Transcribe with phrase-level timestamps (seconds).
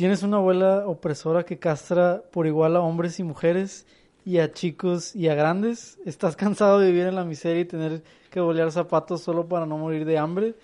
[0.00, 3.84] Tienes una abuela opresora que castra por igual a hombres y mujeres
[4.24, 5.98] y a chicos y a grandes.
[6.06, 9.76] ¿Estás cansado de vivir en la miseria y tener que bolear zapatos solo para no
[9.76, 10.54] morir de hambre?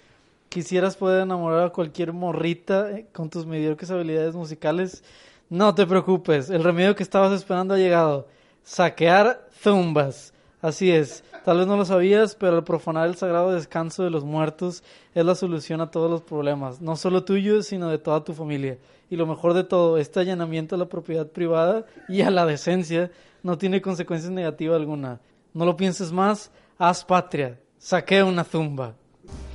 [0.48, 5.04] ¿Quisieras poder enamorar a cualquier morrita eh, con tus mediocres habilidades musicales?
[5.50, 8.28] No te preocupes, el remedio que estabas esperando ha llegado.
[8.64, 10.32] Saquear zumbas.
[10.62, 14.24] Así es, tal vez no lo sabías, pero el profanar el sagrado descanso de los
[14.24, 14.82] muertos
[15.14, 18.78] es la solución a todos los problemas, no solo tuyos, sino de toda tu familia.
[19.10, 23.10] Y lo mejor de todo, este allanamiento a la propiedad privada y a la decencia
[23.42, 25.20] no tiene consecuencias negativas alguna.
[25.52, 28.94] No lo pienses más, haz patria, saquea una zumba.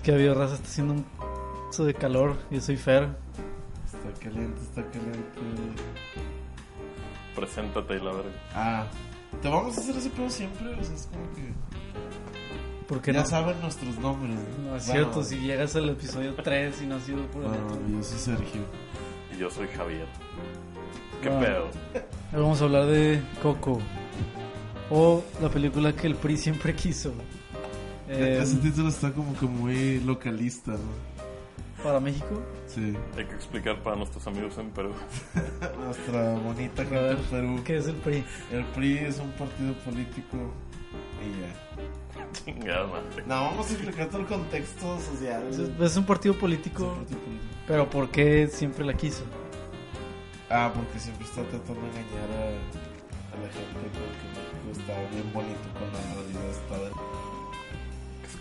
[0.04, 3.10] Que habido raza, está haciendo un p de calor, yo soy Fer.
[3.86, 5.40] Está caliente, está caliente.
[7.36, 8.32] Preséntate y la verga.
[8.54, 8.88] Ah,
[9.42, 10.70] ¿te vamos a hacer ese pedo siempre?
[10.80, 11.54] O sea, es como que.
[12.88, 14.36] Porque ya no, saben nuestros nombres.
[14.64, 17.50] no es Bueno, cierto, si llegas al episodio 3 y no ha sido por el
[17.50, 17.80] Bueno, otro.
[17.90, 18.62] yo soy Sergio.
[19.34, 20.08] Y yo soy Javier.
[21.22, 21.70] ¿Qué pedo?
[22.34, 23.80] Hoy vamos a hablar de Coco.
[24.90, 27.14] O la película que el PRI siempre quiso.
[28.10, 30.80] Eh, Ese título está como que muy localista, ¿no?
[31.84, 32.42] Para México.
[32.68, 32.96] Sí.
[33.18, 34.94] Hay que explicar para nuestros amigos en Perú.
[35.80, 37.62] Nuestra bonita gente en Perú.
[37.66, 38.24] ¿qué es el PRI?
[38.52, 40.38] El PRI es un partido político.
[41.22, 41.56] Y ya.
[42.46, 43.24] Chingada madre.
[43.26, 45.48] No, vamos a explicar todo el contexto social.
[45.50, 47.54] Es, Es es un partido un político, partido político.
[47.68, 49.24] pero ¿por qué siempre la quiso?
[50.50, 54.94] Ah, porque siempre está tratando de engañar a, a la gente con que México está
[55.10, 56.88] bien bonito con la realidad está de...
[56.88, 57.21] Es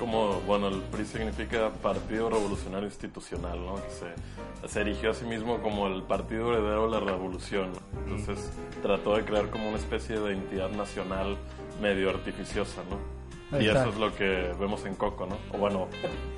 [0.00, 3.74] como, bueno, el PRI significa Partido Revolucionario Institucional, ¿no?
[3.74, 7.72] Que se, se erigió a sí mismo como el partido heredero de la revolución.
[7.72, 8.16] ¿no?
[8.16, 8.50] Entonces
[8.82, 11.36] trató de crear como una especie de entidad nacional
[11.82, 13.20] medio artificiosa, ¿no?
[13.60, 15.36] Y eso es lo que vemos en Coco, ¿no?
[15.52, 15.88] O bueno,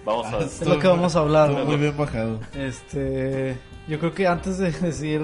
[0.05, 0.39] vamos a...
[0.39, 1.51] Ah, Es lo que vamos a hablar.
[1.51, 2.41] Muy bien bajado.
[2.55, 3.57] Este,
[3.87, 5.21] yo creo que antes de decir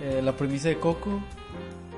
[0.00, 1.20] eh, la premisa de Coco,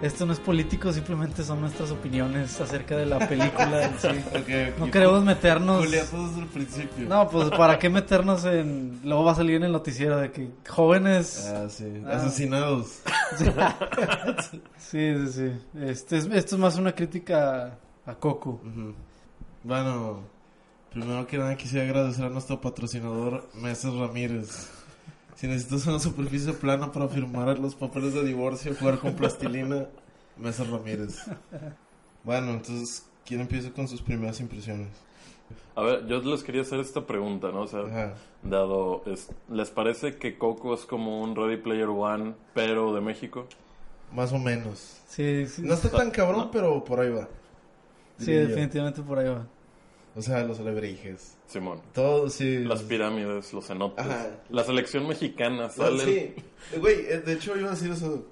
[0.03, 4.09] esto no es político, simplemente son nuestras opiniones acerca de la película sí.
[4.79, 5.91] No queremos meternos.
[5.91, 7.09] Desde el principio.
[7.09, 9.01] No, pues para qué meternos en.
[9.05, 11.47] Luego va a salir en el noticiero de que jóvenes.
[11.55, 12.03] Ah, sí.
[12.07, 12.17] Ah.
[12.17, 13.01] Asesinados.
[13.37, 13.45] Sí,
[14.79, 15.53] sí, sí.
[15.81, 18.61] Este es, esto es más una crítica a Coco.
[19.63, 20.21] Bueno,
[20.91, 24.71] primero que nada quisiera agradecer a nuestro patrocinador, Meses Ramírez.
[25.41, 29.87] Si necesitas una superficie plana para firmar los papeles de divorcio, jugar con plastilina,
[30.37, 31.17] Meses Ramírez.
[32.25, 34.89] Bueno, entonces, ¿quién empieza con sus primeras impresiones?
[35.75, 37.63] A ver, yo les quería hacer esta pregunta, ¿no?
[37.63, 38.15] O sea, Ajá.
[38.43, 43.47] dado, es- ¿les parece que Coco es como un Ready Player One, pero de México?
[44.13, 44.99] Más o menos.
[45.09, 45.63] Sí, sí.
[45.63, 47.27] No está tan cabrón, pero por ahí va.
[48.19, 49.47] sí, definitivamente por ahí va.
[50.17, 51.37] O sea, los alebrijes.
[51.47, 51.81] Simón.
[51.95, 52.59] Todo, sí.
[52.65, 54.05] Las pirámides, los cenotes.
[54.05, 54.29] Ajá.
[54.51, 56.05] La selección mexicana No, sale.
[56.05, 56.35] sí.
[56.79, 58.27] Güey, eh, de hecho iba a decir eso.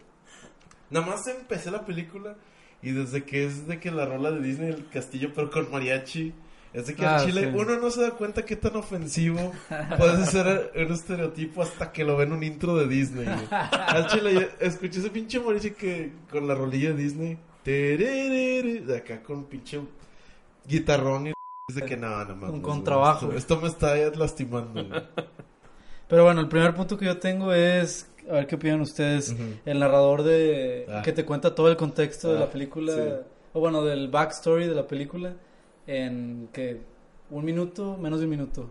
[0.90, 2.36] Nada más empecé la película
[2.82, 6.32] y desde que es de que la rola de Disney, el castillo, pero con mariachi,
[6.72, 7.58] es de que Ah, en Chile sí.
[7.58, 9.52] uno no se da cuenta qué tan ofensivo
[9.98, 13.26] puede ser un estereotipo hasta que lo ven un intro de Disney.
[13.50, 19.22] Al Chile, yo escuché ese pinche mariachi que con la rolilla de Disney, de acá
[19.22, 19.80] con pinche
[20.66, 21.32] guitarrón y
[21.74, 23.26] de que no, no mames, güey, contrabajo.
[23.26, 24.84] Esto, esto me está lastimando.
[24.84, 25.02] güey.
[26.08, 29.36] Pero bueno, el primer punto que yo tengo es, a ver qué opinan ustedes,
[29.66, 31.02] el narrador de Ah.
[31.02, 33.00] que te cuenta todo el contexto de Ah, la película, sí.
[33.52, 35.34] o bueno, del backstory de la película,
[35.86, 36.80] en que
[37.30, 38.70] un minuto, menos de un minuto.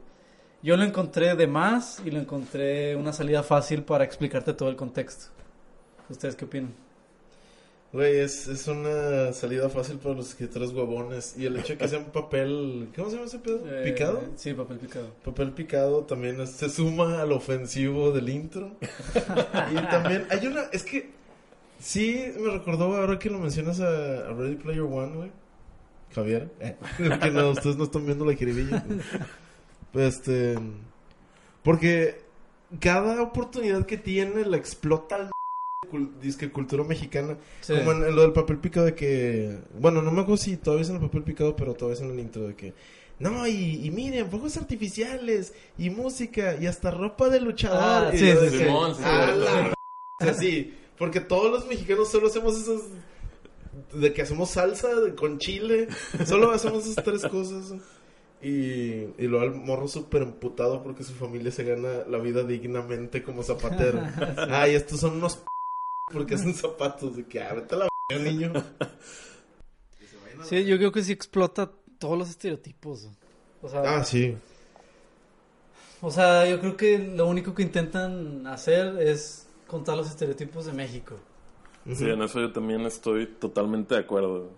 [0.63, 4.75] Yo lo encontré de más y lo encontré una salida fácil para explicarte todo el
[4.75, 5.27] contexto.
[6.09, 6.73] ¿Ustedes qué opinan?
[7.93, 11.35] Güey, es, es una salida fácil para los escritores huevones.
[11.37, 12.89] Y el hecho de que sea un papel.
[12.95, 13.61] ¿Cómo se llama ese pedo?
[13.65, 14.23] Eh, ¿Picado?
[14.35, 15.13] Sí, papel picado.
[15.23, 18.75] Papel picado también es- se suma al ofensivo del intro.
[19.71, 20.63] y también hay una.
[20.73, 21.11] Es que.
[21.79, 25.31] Sí, me recordó ahora que lo mencionas a, a Ready Player One, güey.
[26.13, 26.49] Javier.
[26.59, 26.75] Eh,
[27.21, 28.83] que no, ustedes no están viendo la jiribilla.
[29.93, 30.57] Pues este.
[31.63, 32.21] Porque
[32.79, 35.31] cada oportunidad que tiene la explota al
[36.21, 37.37] disque cultura mexicana.
[37.61, 37.73] Sí.
[37.77, 39.57] Como en, en lo del papel picado de que...
[39.79, 42.11] Bueno, no me acuerdo si todavía es en el papel picado, pero todavía es en
[42.11, 42.73] el intro de que...
[43.19, 47.79] No, y, y miren, fuegos artificiales, y música, y hasta ropa de luchador.
[47.81, 48.57] Ah, Y sí, sí, sí.
[48.59, 49.39] que, Simón, sí, "A sí.
[49.39, 49.73] la
[50.21, 52.81] o sea, sí, porque todos los mexicanos solo hacemos esas.
[53.99, 55.87] De que hacemos salsa de- con chile.
[56.27, 57.73] Solo hacemos esas tres cosas.
[58.39, 58.49] Y,
[59.17, 63.41] y luego el morro súper emputado porque su familia se gana la vida dignamente como
[63.41, 63.99] zapatero.
[64.51, 65.43] Ay, estos son unos p
[66.11, 67.15] porque hacen zapatos.
[67.17, 67.87] De que, ah, vete a la
[68.19, 68.53] niño.
[70.43, 73.09] Sí, yo creo que sí explota todos los estereotipos.
[73.61, 74.37] O sea, Ah, sí.
[76.01, 80.73] o sea, yo creo que lo único que intentan hacer es contar los estereotipos de
[80.73, 81.15] México.
[81.91, 84.51] Sí, en eso yo también estoy totalmente de acuerdo.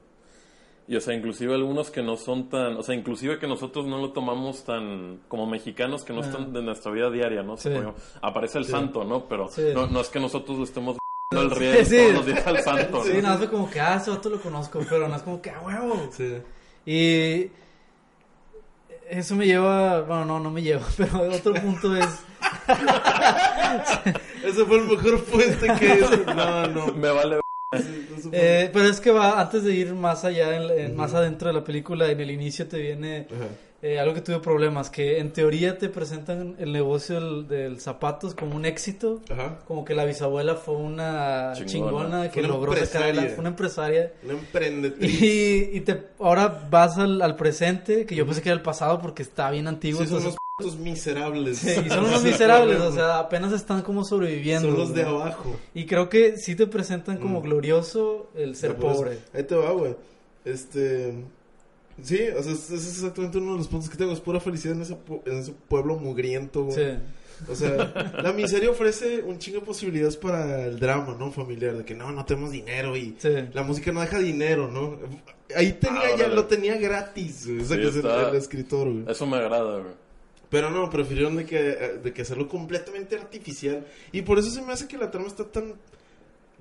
[0.87, 3.99] Y o sea, inclusive algunos que no son tan, o sea, inclusive que nosotros no
[3.99, 7.57] lo tomamos tan como mexicanos que no están de nuestra vida diaria, ¿no?
[7.57, 7.69] Sí.
[8.21, 8.71] aparece el Sí.
[8.71, 9.27] santo, ¿no?
[9.29, 9.65] Pero Sí.
[9.73, 10.97] no, no es que nosotros lo estemos
[11.31, 11.95] el riel Sí.
[11.97, 13.03] todos los días al santo.
[13.03, 13.21] Sí, ¿no?
[13.21, 15.51] nada más fue como que, ah, ese vato lo conozco, pero no es como que,
[15.51, 16.09] ah, huevo.
[16.11, 16.37] Sí.
[16.87, 17.51] Y
[19.07, 22.07] eso me lleva, bueno, no, no me lleva, pero otro punto es,
[24.43, 26.01] Ese fue el mejor puente que
[26.35, 26.87] No, no.
[26.93, 27.39] Me vale
[28.31, 31.53] eh, pero es que va, antes de ir más allá, en- en- más adentro de
[31.53, 33.45] la película, en el inicio te viene Ajá.
[33.81, 38.35] Eh, algo que tuve problemas, que en teoría te presentan el negocio del, del zapatos
[38.35, 39.59] como un éxito, Ajá.
[39.67, 41.69] como que la bisabuela fue una Chingona.
[41.71, 44.11] chingona, que una logró sacar adelante, fue una empresaria.
[44.23, 45.21] Una emprendetriz.
[45.21, 48.99] Y, y te, ahora vas al, al presente, que yo pensé que era el pasado
[48.99, 50.01] porque está bien antiguo.
[50.01, 50.23] Sí, son
[50.61, 51.59] unos miserables.
[51.59, 54.67] Sí, y son unos miserables, o sea, apenas están como sobreviviendo.
[54.67, 55.55] Son los de abajo.
[55.73, 57.43] Y creo que sí te presentan como Mm.
[57.43, 59.19] glorioso el ser pues, pobre.
[59.33, 59.95] Ahí te va, güey.
[60.43, 61.13] Este.
[62.03, 64.11] Sí, o sea, ese es exactamente uno de los puntos que tengo.
[64.11, 66.75] Es pura felicidad en ese, en ese pueblo mugriento, güey.
[66.75, 66.99] Sí.
[67.49, 71.31] O sea, la miseria ofrece un chingo de posibilidades para el drama, ¿no?
[71.31, 71.77] Familiar.
[71.77, 73.29] De que no, no tenemos dinero y Sí.
[73.53, 74.97] la música no deja dinero, ¿no?
[75.55, 77.61] Ahí tenía Ah, ya, lo tenía gratis, güey.
[77.61, 79.03] O sea, Sí, que es el, está- el escritor, güey.
[79.07, 79.93] Eso me agrada, güey.
[80.49, 81.59] Pero no, prefirieron de que,
[82.03, 83.85] de que hacerlo completamente artificial.
[84.11, 85.75] Y por eso se me hace que la trama está tan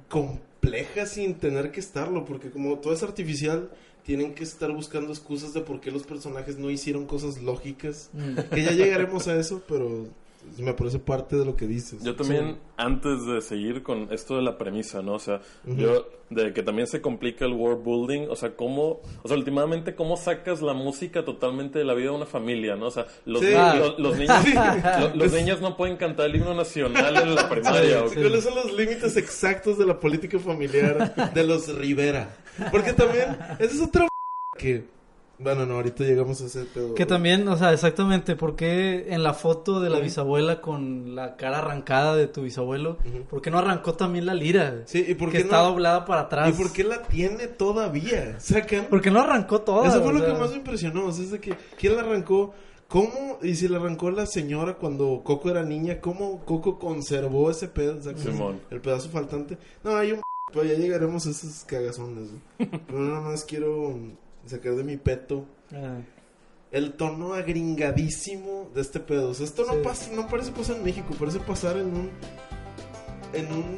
[0.08, 2.24] compleja sin tener que estarlo.
[2.24, 3.70] Porque como todo es artificial,
[4.08, 8.08] tienen que estar buscando excusas de por qué los personajes no hicieron cosas lógicas.
[8.14, 8.54] Mm.
[8.54, 10.06] Que ya llegaremos a eso, pero
[10.58, 12.02] me parece parte de lo que dices.
[12.02, 15.14] Yo también, antes de seguir con esto de la premisa, ¿no?
[15.14, 19.28] O sea, yo, de que también se complica el world building, o sea, cómo, o
[19.28, 22.86] sea, últimamente, cómo sacas la música totalmente de la vida de una familia, ¿no?
[22.86, 23.46] O sea, los, Sí.
[23.48, 23.74] ni- Ah.
[23.76, 24.52] los, los niños, Sí.
[24.54, 28.08] lo- los niños no pueden cantar el himno nacional en la primaria, ¿o?
[28.12, 32.36] ¿Cuáles son los límites exactos de la política familiar de los Rivera?
[32.70, 34.08] Porque también, esa es otra
[34.58, 34.84] que...
[35.40, 36.94] Bueno, no, ahorita llegamos a ese pedo.
[36.94, 41.58] Que también, o sea, exactamente, porque en la foto de la bisabuela con la cara
[41.58, 43.22] arrancada de tu bisabuelo, Ujú.
[43.30, 44.82] ¿por qué no arrancó también la lira?
[44.86, 45.68] Sí, ¿y por que qué está no?
[45.70, 46.48] doblada para atrás.
[46.48, 48.40] ¿Y por qué la tiene todavía?
[48.40, 48.86] Sacan.
[48.86, 49.88] ¿Por qué no arrancó toda?
[49.88, 51.06] Eso fue O lo que sea, más me impresionó.
[51.06, 52.52] O sea, es de que, ¿quién la arrancó?
[52.88, 53.38] ¿Cómo?
[53.42, 57.98] Y si la arrancó la señora cuando Coco era niña, ¿cómo Coco conservó ese pedazo?
[58.00, 58.60] O sea, Simón.
[58.70, 59.58] El pedazo faltante.
[59.84, 60.22] No, hay un.
[60.52, 62.30] Pues ya llegaremos a esos cagazones.
[62.58, 63.94] Pero nada más quiero
[64.46, 65.98] sacar de mi peto ah,
[66.70, 69.30] el tono agringadísimo de este pedo.
[69.30, 69.70] O sea, esto Sí.
[69.74, 72.10] no pasa, no parece pasar en México, parece pasar en un
[73.32, 73.76] en un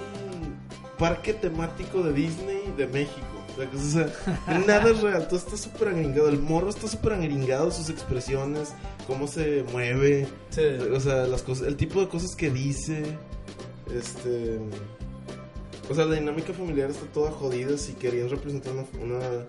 [0.98, 3.26] parque temático de Disney de México.
[3.52, 6.28] O sea, que, o sea, nada es real, todo está súper agringado.
[6.28, 8.72] El morro está súper agringado, sus expresiones,
[9.06, 10.62] cómo se mueve, sí.
[10.92, 13.02] o sea, las cosas, el tipo de cosas que dice,
[13.92, 14.60] este,
[15.90, 19.46] o sea, la dinámica familiar está toda jodida si querían representar una, una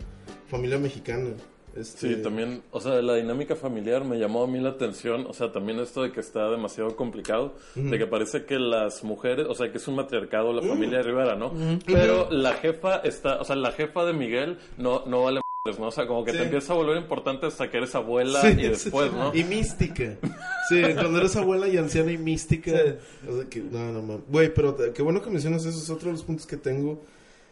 [0.52, 1.30] familia mexicana.
[1.76, 5.34] Este, Sí, también, o sea, la dinámica familiar me llamó a mí la atención, o
[5.34, 9.56] sea, también esto de que está demasiado complicado, de que parece que las mujeres, o
[9.56, 11.54] sea, que es un matriarcado la familia de Rivera, ¿no?
[11.86, 15.40] Pero la jefa está, o sea, la jefa de Miguel no, no vale
[15.78, 15.88] ¿no?
[15.88, 16.38] O sea, como que Sí.
[16.40, 19.16] te empieza a volver importante hasta que eres abuela Sí, y después, sí.
[19.16, 19.32] ¿no?
[19.34, 20.16] Y mística.
[20.68, 22.72] Sí, cuando eres abuela y anciana y mística.
[23.30, 24.24] O sea que, no, no, mames.
[24.28, 25.78] Güey, pero qué bueno que mencionas eso.
[25.78, 27.00] Es otro de los puntos que tengo.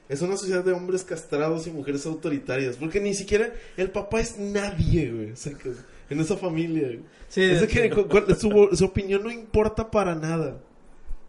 [0.10, 2.76] Es una sociedad de hombres castrados y mujeres autoritarias.
[2.78, 5.32] Porque ni siquiera el papá es nadie, güey.
[5.32, 5.72] O sea, que
[6.10, 6.88] en esa familia.
[6.88, 7.02] güey.
[7.28, 7.90] Sí, Es que
[8.38, 10.60] su, su opinión no importa para nada.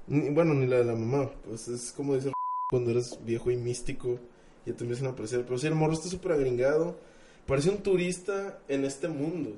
[0.06, 1.30] Ni- bueno, ni la de la mamá.
[1.46, 2.32] Pues es como dice
[2.70, 4.18] cuando eres viejo y místico.
[4.66, 5.42] Y te empiezan a apreciar.
[5.44, 6.98] Pero sí, el morro está súper agringado.
[7.46, 9.50] Parece un turista en este mundo.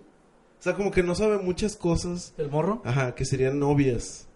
[0.59, 2.35] O sea, como que no sabe muchas cosas.
[2.38, 2.83] ¿El morro?
[2.85, 4.29] Ajá, que serían novias.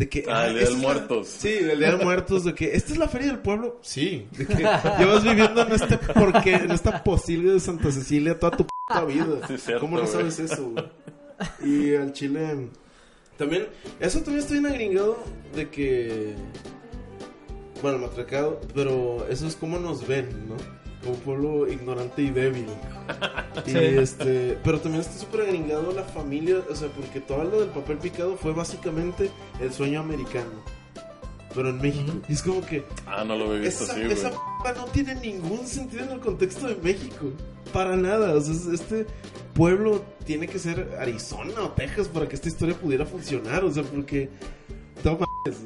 [0.00, 0.24] De que.
[0.28, 1.28] Ah, el Día de la- Muertos.
[1.28, 2.44] Sí, el día de muertos.
[2.44, 2.74] De que.
[2.74, 3.78] ¿Esta es la feria del pueblo?
[3.82, 4.26] Sí.
[4.32, 4.54] De que
[4.98, 5.98] llevas viviendo en este.
[5.98, 9.26] Porque, en esta posible de Santa Cecilia toda tu puta vida.
[9.46, 10.12] Sí, cierto, ¿Cómo no güey.
[10.14, 10.84] sabes eso, güey?
[11.64, 12.68] Y al chile.
[13.36, 13.66] También.
[14.00, 15.22] Eso también estoy en agringado.
[15.54, 16.34] De que.
[17.82, 18.58] Bueno, matracado.
[18.74, 20.56] Pero eso es como nos ven, ¿no?
[21.02, 22.66] Como un pueblo ignorante y débil.
[23.66, 23.78] Y Sí.
[23.78, 27.98] este, pero también está súper agringado la familia, o sea, porque todo lo del papel
[27.98, 29.28] picado fue básicamente
[29.60, 30.50] el sueño americano.
[31.52, 32.12] Pero en México.
[32.28, 34.12] Y es como que Ah, no lo he visto esa, así, güey.
[34.12, 37.32] esa p no tiene ningún sentido en el contexto de México.
[37.72, 38.34] Para nada.
[38.36, 39.04] O sea, es- este
[39.52, 43.64] pueblo tiene que ser Arizona o Texas para que esta historia pudiera funcionar.
[43.64, 44.30] O sea, porque.
[45.02, 45.60] No mames.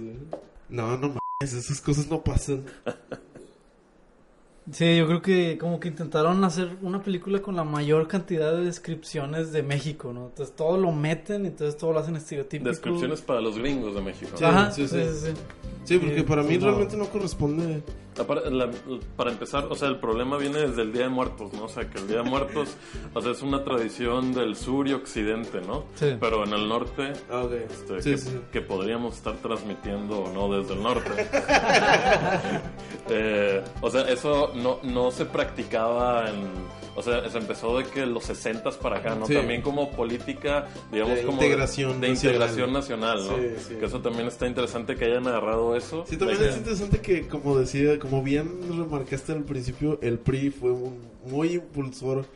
[0.71, 1.21] No, no mames.
[1.53, 2.65] Esas cosas no pasan.
[4.75, 8.65] Sí, yo creo que como que intentaron hacer una película con la mayor cantidad de
[8.65, 10.27] descripciones de México, ¿no?
[10.27, 12.71] Entonces todo lo meten, entonces todo lo hacen estereotípico.
[12.71, 14.33] Descripciones para los gringos de México.
[14.37, 14.45] Sí.
[14.45, 15.11] Ajá, sí, sí, sí.
[15.13, 15.41] sí, sí.
[15.85, 16.67] Sí, porque Eh, para mí no.
[16.67, 17.83] realmente no corresponde.
[18.17, 18.71] Apar- la-
[19.17, 21.65] para empezar, o sea, el problema viene desde el Día de Muertos, ¿no?
[21.65, 22.77] O sea, que el Día de Muertos,
[23.15, 25.85] o sea, es una tradición del sur y occidente, ¿no?
[25.97, 26.17] Sí.
[26.21, 27.53] Pero en el norte, Ah, ok.
[27.53, 28.41] este, Sí, que, sí.
[28.53, 31.11] que podríamos estar transmitiendo o no desde el norte.
[33.09, 36.84] Eh, o sea, eso no, no se practicaba en...
[36.97, 39.27] O sea, se empezó de que los 60 para acá, ¿no?
[39.27, 39.35] Sí.
[39.35, 42.35] También como política, digamos, De como integración de, nacional.
[42.35, 43.37] integración nacional, ¿no?
[43.37, 43.75] Sí, sí.
[43.75, 46.05] Que eso también está interesante que hayan agarrado eso.
[46.09, 50.19] Sí, también de es que- interesante que, como decía, como bien remarcaste al principio, el
[50.19, 52.27] PRI fue un muy impulsor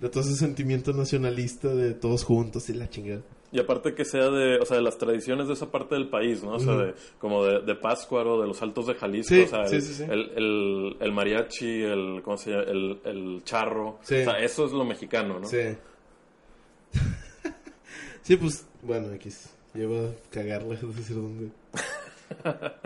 [0.00, 3.22] de todo ese sentimiento nacionalista de todos juntos y la chingada.
[3.52, 6.42] Y aparte que sea de, o sea, de las tradiciones de esa parte del país,
[6.42, 6.52] ¿no?
[6.54, 9.62] O sea, de, como de, de Páscuaro, de los Altos de Jalisco, Sí, o sea,
[9.62, 10.02] el, sí, sí.
[10.02, 12.64] El, el- el mariachi, el, ¿cómo se llama?
[12.64, 13.88] El, el charro.
[13.90, 15.46] O sea, eso es lo mexicano, ¿no?
[15.46, 15.58] Sí.
[18.22, 19.50] sí, pues, bueno, X.
[19.74, 21.50] Lleva a cagarla, es decir, dónde.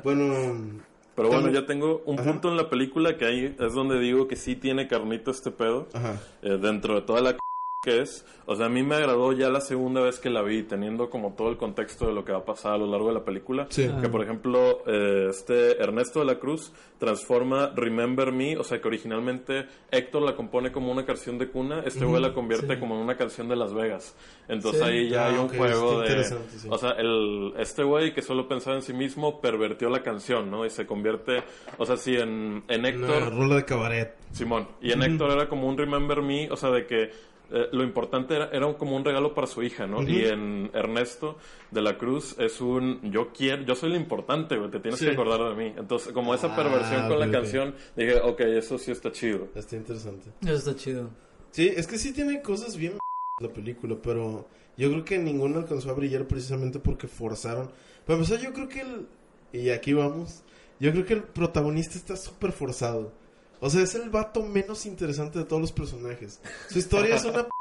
[0.05, 0.83] bueno,
[1.14, 2.31] Pero bueno, También- ya tengo un Ajá.
[2.33, 5.88] punto en la película que ahí es donde digo que sí tiene carnita este pedo.
[5.93, 6.21] ajá.
[6.43, 7.37] eh, dentro de toda la
[7.82, 10.62] que es, o sea, a mí me agradó ya la segunda vez que la vi,
[10.64, 13.14] teniendo como todo el contexto de lo que va a pasar a lo largo de
[13.14, 13.66] la película.
[13.70, 13.90] Sí.
[14.02, 18.87] Que por ejemplo, eh, este Ernesto de la Cruz transforma Remember Me, o sea que
[18.88, 22.78] originalmente Héctor la compone como una canción de cuna, este güey la convierte sí.
[22.80, 24.14] como en una canción de Las Vegas.
[24.46, 24.87] Entonces Sí.
[24.87, 26.26] ahí ya Ah, hay un ok, juego de...
[26.68, 30.66] O sea, el, este güey que solo pensaba en sí mismo pervertió la canción, ¿no?
[30.66, 31.42] Y se convierte,
[31.78, 33.22] o sea, si en, en Héctor...
[33.22, 34.14] Una rola de cabaret.
[34.32, 34.68] Simón.
[34.82, 37.10] Y en Héctor era como un Remember Me, o sea, de que
[37.52, 40.02] eh, lo importante era, era como un regalo para su hija, ¿no?
[40.02, 41.37] Y en Ernesto
[41.71, 45.07] de la Cruz es un yo quiero, yo soy lo importante, güey, te tienes Sí.
[45.07, 45.75] que acordar de mí.
[45.76, 49.49] Entonces, como esa Ah, perversión con la canción, dije, ok, eso sí está chido.
[49.54, 50.30] Está interesante.
[50.42, 51.11] Eso está chido.
[51.50, 52.99] Sí, es que sí tiene cosas bien
[53.40, 57.71] la película, pero yo creo que ninguno alcanzó a brillar precisamente porque forzaron.
[58.07, 59.07] Para empezar, yo creo que el...
[59.52, 60.42] Y aquí vamos.
[60.78, 63.12] Yo creo que el protagonista está súper forzado.
[63.61, 66.40] O sea, es el vato menos interesante de todos los personajes.
[66.69, 67.47] Su historia es una...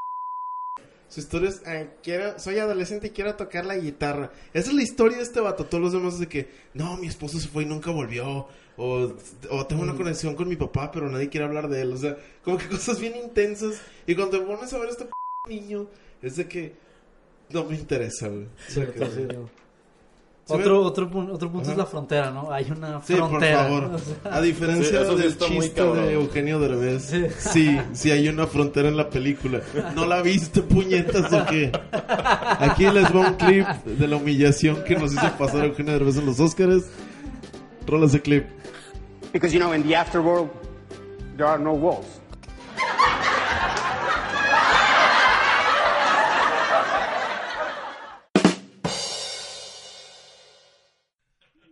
[1.10, 4.32] Su historia es, "Ay, quiero, soy adolescente y quiero tocar la guitarra.
[4.54, 5.66] Esa es la historia de este vato.
[5.66, 8.48] Todos los demás es de que, no, mi esposo se fue y nunca volvió.
[8.78, 9.12] O,
[9.50, 11.94] o tengo una conexión con mi papá, pero nadie quiere hablar de él.
[11.94, 13.82] O sea, como que cosas bien intensas.
[14.06, 15.12] Y cuando te pones a ver a este p
[15.50, 15.88] niño,
[16.22, 16.76] es de que
[17.50, 18.44] no me interesa, güey.
[18.46, 19.00] O sea, que-.
[20.50, 21.72] Sí, Otro, me- otro, pun- otro punto Ajá.
[21.74, 22.52] es la frontera, ¿no?
[22.52, 23.64] Hay una Sí, por frontera.
[23.66, 23.84] favor.
[23.94, 27.26] o sea, A diferencia Sí, del chiste de Eugenio Derbez, Sí.
[27.38, 29.62] sí, sí hay una frontera en la película.
[29.94, 31.72] ¿No la viste, puñetas, o qué?
[32.60, 36.26] Aquí les va un clip de la humillación que nos hizo pasar Eugenio Derbez en
[36.26, 36.86] los Oscars.
[37.86, 38.46] Rola ese clip.
[39.32, 40.50] Because, you know, in the afterworld,
[41.38, 42.19] there are no walls.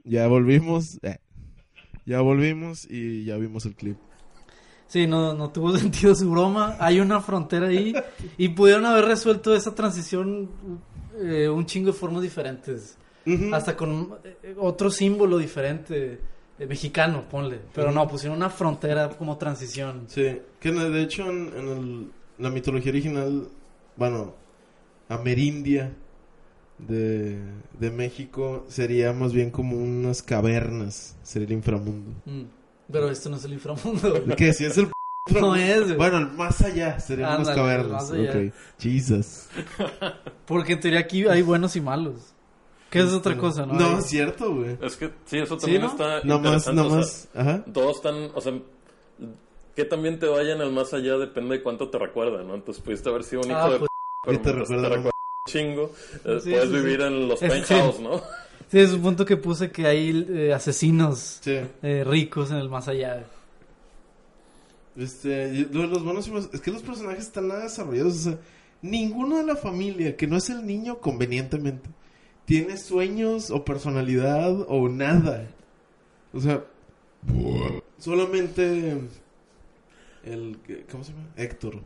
[0.07, 0.99] Ya volvimos.
[1.03, 1.17] eh,
[2.05, 3.97] Ya volvimos y ya vimos el clip.
[4.87, 6.77] Sí, no, no tuvo sentido su broma.
[6.79, 7.93] Hay una frontera ahí.
[8.37, 10.49] Y pudieron haber resuelto esa transición
[11.21, 12.97] eh, un chingo de formas diferentes.
[13.51, 16.19] Hasta con eh, otro símbolo diferente.
[16.59, 17.59] eh, mexicano, ponle.
[17.73, 20.05] Pero no, pusieron una frontera como transición.
[20.07, 23.47] Sí, que de hecho en, en el- la mitología original,
[23.97, 24.33] bueno,
[25.09, 25.91] Amerindia
[26.79, 27.39] de,
[27.79, 32.11] de México sería más bien como unas cavernas, sería el inframundo.
[32.25, 32.43] Mm,
[32.91, 34.23] Pero esto no es el inframundo.
[34.37, 34.53] ¿Qué?
[34.53, 34.89] Si es el
[35.41, 35.97] No es, güey.
[35.97, 38.03] Bueno, el más allá serían unas cavernas.
[38.03, 38.29] más allá.
[38.31, 39.47] Ok, Jesus.
[40.45, 42.33] Porque en teoría aquí hay buenos y malos.
[42.89, 43.73] Que es otra cosa, ¿no?
[43.73, 44.77] No, es cierto, güey.
[44.81, 45.87] Es que sí, eso también ¿no?
[45.89, 46.75] está Nada más, interesante.
[46.75, 47.29] nada o sea, más.
[47.35, 47.65] Ajá.
[47.73, 48.53] todos están, o sea,
[49.75, 52.55] que también te vayan al más allá depende de cuánto te recuerdan, ¿no?
[52.55, 53.89] Entonces pudiste haber sido un hijo Ah, de pues,
[54.37, 55.03] Y te pero
[55.47, 55.93] chingo.
[56.25, 56.81] eh, Sí, puedes sí, sí.
[56.83, 58.21] vivir en los penthouse, ¿no?
[58.69, 61.57] Sí, es un punto que puse que hay eh, asesinos Sí.
[61.81, 63.23] eh, ricos en el más allá.
[64.97, 68.39] Este, los buenos es que los personajes están nada desarrollados, o sea,
[68.81, 71.89] ninguno de la familia que no es el niño convenientemente
[72.45, 75.47] tiene sueños o personalidad o nada.
[76.33, 76.63] O sea,
[77.99, 78.99] solamente
[80.25, 80.57] El,
[80.91, 81.25] ¿Cómo se llama?
[81.37, 81.79] Héctor.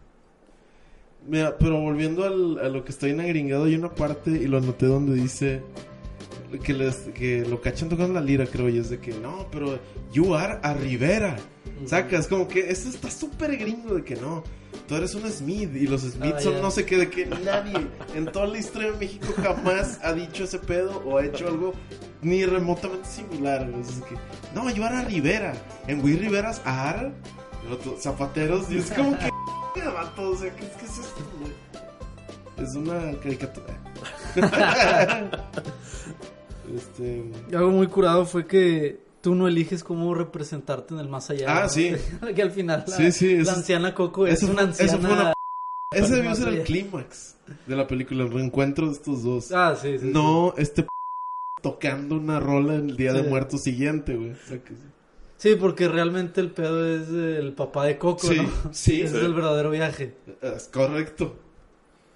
[1.28, 4.58] Mira, pero volviendo al, a lo que está bien agringado, hay una parte, y lo
[4.58, 5.62] anoté donde dice
[6.64, 9.80] que, les, que lo cachan tocando la lira, creo, y es de que no, pero
[10.12, 11.38] you are a Rivera.
[11.86, 14.44] Sacas, como que esto está súper gringo de que no.
[14.88, 17.88] Tú eres un Smith y los Smith Ah, son no sé qué, de que nadie
[18.16, 21.74] en toda la historia de México jamás ha dicho ese pedo o ha hecho algo
[22.22, 23.70] ni remotamente similar.
[23.80, 24.16] Es que,
[24.54, 25.54] no, yo era Rivera.
[25.88, 27.14] En Wii Riveras, Ar,
[27.66, 29.31] el otro, zapateros, y es como que,
[29.90, 31.52] vato, o sea, ¿qué, qué es esto, güey?
[32.68, 33.78] Es una caricatura.
[36.76, 37.24] este.
[37.56, 41.64] Algo muy curado fue que tú no eliges cómo representarte en el más allá.
[41.64, 41.94] Ah, sí.
[42.36, 45.08] que al final la, Sí, sí, la anciana Coco es una fue- eso anciana.
[45.10, 45.34] fue una
[45.94, 47.36] Ese debió ser el clímax
[47.68, 49.52] de la película, el reencuentro de estos dos.
[49.52, 50.10] Ah, sí, sí.
[50.14, 50.90] no este p
[51.62, 53.24] tocando una rola en el Día de.
[53.24, 54.32] Muertos siguiente, güey.
[54.32, 54.82] O sea que sí.
[55.42, 58.44] Sí, porque realmente el pedo es el papá de Coco, Sí, ¿no?
[58.72, 59.02] sí.
[59.02, 59.18] Ese Sí.
[59.18, 60.14] es el verdadero viaje.
[60.40, 61.36] Es correcto.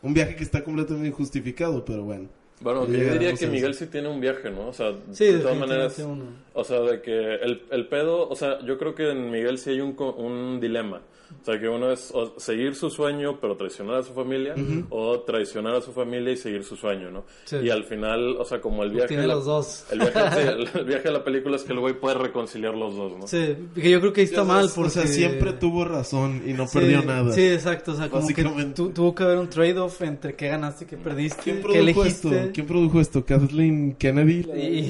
[0.04, 2.30] Un viaje que está completamente injustificado, pero bueno.
[2.62, 4.68] Bueno, yo diría que a Miguel sí tiene un viaje, ¿no?
[4.70, 6.24] O sea, Sí, de todas maneras, uno.
[6.54, 9.72] o sea, de que el, el pedo, o sea, yo creo que en Miguel sí
[9.72, 11.02] hay un, co- un dilema.
[11.42, 14.54] O sea, que uno es o seguir su sueño pero traicionar a su familia
[14.90, 17.26] o traicionar a su familia y seguir su sueño, ¿no?
[17.46, 17.58] Sí.
[17.64, 19.08] Y al final, o sea, como el viaje...
[19.10, 19.86] Tiene la- los dos.
[19.92, 22.76] El viaje, sí, el, el viaje de la película es que el güey puede reconciliar
[22.76, 23.28] los dos, ¿no?
[23.28, 24.92] Sí, que yo creo que ahí está O mal o porque...
[24.92, 27.32] sea, siempre tuvo razón y no Sí, perdió nada.
[27.34, 27.94] Sí, exacto.
[27.94, 28.76] O sea, como que Básicamente.
[28.76, 31.42] tu- tuvo que haber un trade-off entre qué ganaste y qué perdiste.
[31.44, 32.30] ¿Quién qué esto?
[32.54, 33.26] ¿Quién produjo esto?
[33.26, 34.46] ¿Kathleen Kennedy?
[34.56, 34.90] Y,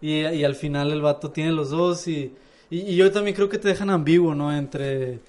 [0.06, 2.34] y, y al final el vato tiene los dos y,
[2.70, 4.56] yo también creo que te dejan ambiguo, ¿no?
[4.56, 5.20] Entre eh,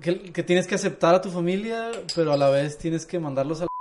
[0.00, 3.60] que, que tienes que aceptar a tu familia, pero a la vez tienes que mandarlos
[3.60, 3.68] a la...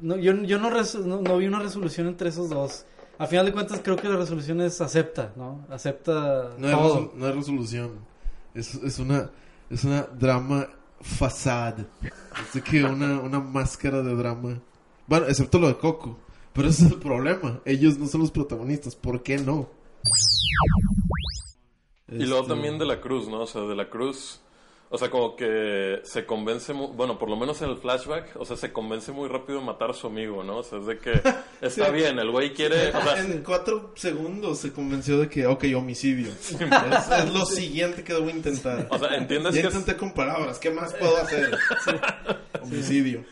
[0.00, 2.84] No, yo, yo no, res- no, no vi una resolución entre esos dos.
[3.16, 5.64] A final de cuentas creo que la resolución es acepta, ¿no?
[5.70, 7.12] Acepta No hay, todo.
[7.16, 7.92] no hay resolución.
[8.54, 9.30] Es, es una
[9.70, 10.68] es una drama
[11.00, 11.74] fasad.
[12.54, 14.60] Es que una, una máscara de drama.
[15.06, 16.18] Bueno, excepto lo de Coco.
[16.52, 17.60] Pero ese es el problema.
[17.64, 18.94] Ellos no son los protagonistas.
[18.94, 19.68] ¿Por qué no?
[22.08, 23.40] Y luego Este, también de la cruz, ¿no?
[23.40, 24.40] O sea, de la cruz,
[24.88, 28.56] o sea, como que se convence, bueno, por lo menos en el flashback, o sea,
[28.56, 30.58] se convence muy rápido de matar a su amigo, ¿no?
[30.58, 31.20] O sea, es de que
[31.60, 35.64] está bien, el güey quiere, o sea, en cuatro segundos se convenció de que, ok,
[35.76, 36.28] homicidio.
[36.40, 38.86] es, es lo siguiente que debo intentar.
[38.90, 40.60] o sea, entiendes Ya que, intenté con palabras.
[40.60, 41.58] ¿Qué más puedo hacer?
[42.62, 43.24] Homicidio.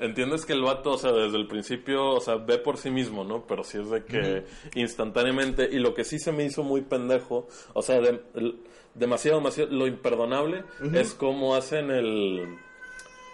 [0.00, 3.24] Entiendes que el vato, o sea, desde el principio, o sea, ve por sí mismo,
[3.24, 3.46] ¿no?
[3.46, 4.44] Pero sí es de que
[4.80, 8.58] instantáneamente, y lo que sí se me hizo muy pendejo, o sea, de- el-
[8.94, 12.56] demasiado, demasiado, lo imperdonable es cómo hacen el...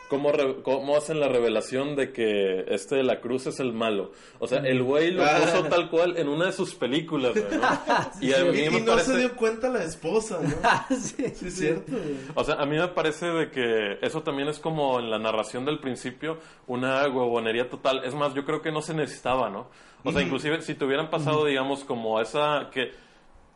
[0.08, 4.12] Cómo, re- cómo hacen la revelación de que este de la cruz es el malo.
[4.38, 5.38] O sea, el güey lo Ah.
[5.42, 7.68] puso tal cual en una de sus películas, güey, ¿no?
[8.22, 9.12] Y a Y, mí y me no parece...
[9.12, 10.48] se dio cuenta la esposa, ¿no?
[10.62, 11.92] Ah, sí, Sí, es cierto.
[11.92, 12.16] güey.
[12.34, 15.64] O sea, a mí me parece de que eso también es como en la narración
[15.66, 18.02] del principio, una huevonería total.
[18.04, 19.68] Es más, yo creo que no se necesitaba, ¿no?
[20.04, 22.92] O sea, inclusive si te hubieran pasado, digamos, como esa que,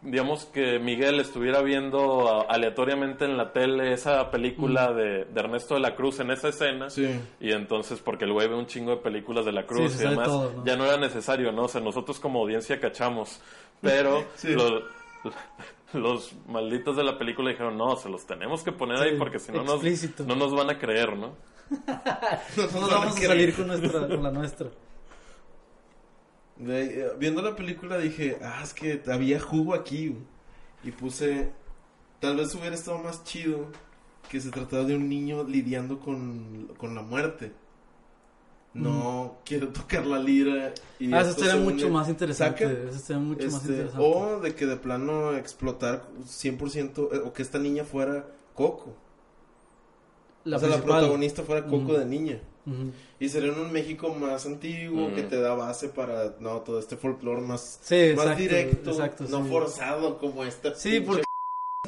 [0.02, 5.74] digamos, que Miguel estuviera viendo ah, aleatoriamente en la tele esa película de, de Ernesto
[5.74, 6.90] de la Cruz en esa escena.
[6.90, 7.08] Sí.
[7.40, 9.98] Y entonces, porque el güey ve un chingo de películas de la Cruz Sí, y
[9.98, 10.64] se sabe demás, todo, ¿no?
[10.64, 11.62] ya no era necesario, ¿no?
[11.64, 13.40] O sea, nosotros como audiencia cachamos.
[13.80, 14.48] Pero Sí.
[14.54, 14.82] los,
[15.92, 19.52] los malditos de la película dijeron, no, se los tenemos que poner ahí porque si
[19.52, 19.82] no nos,
[20.26, 21.36] no nos van a creer, ¿no?
[22.56, 24.68] No No nos vamos a salir con, nuestra, con la nuestra.
[26.60, 30.16] Eh, viendo la película dije, ah, es que había jugo aquí.
[30.84, 31.50] Y puse,
[32.20, 33.66] tal vez hubiera estado más chido
[34.28, 37.52] que se tratara de un niño lidiando con, con la muerte.
[38.74, 40.72] No quiero tocar la lira.
[40.98, 41.14] Y Mm.
[41.14, 42.64] Ah, eso estaría mucho más interesante.
[42.66, 42.80] ¿Saca?
[42.88, 44.02] Eso estaría mucho más Este, interesante.
[44.06, 48.96] o de que de plano explotar 100% eh, o que esta niña fuera Coco.
[50.44, 51.92] la o sea, la protagonista fuera Coco Ujú.
[51.98, 52.40] de niña.
[53.18, 56.96] Y sería en un México más antiguo que te da base para no todo este
[56.96, 59.50] folclore más, Sí, más exacto, directo, exacto, no sí.
[59.50, 60.74] forzado como esta.
[60.74, 61.22] Sí, pinche- porque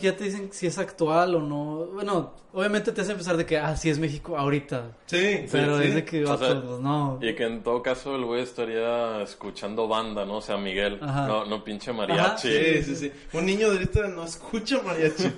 [0.00, 1.86] ya te dicen si es actual o no.
[1.94, 4.96] Bueno, obviamente te hace pensar de que, ah, sí es México ahorita.
[5.06, 5.94] Sí, Pero sí, es sí.
[5.94, 7.18] de que, O sea, pues, no.
[7.22, 10.38] Y que en todo caso el güey estaría escuchando banda, ¿no?
[10.38, 11.28] O sea, Miguel, Ajá.
[11.28, 12.48] no, no pinche mariachi.
[12.48, 13.12] Sí, sí, sí.
[13.32, 15.30] Un niño de ahorita no escucha mariachi.